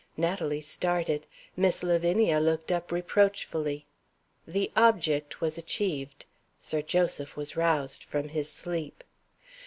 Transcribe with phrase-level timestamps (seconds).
[0.17, 1.27] Natalie started.
[1.55, 3.85] Miss Lavinia looked up reproachfully.
[4.47, 6.25] The object was achieved
[6.57, 9.03] Sir Joseph was roused from his sleep.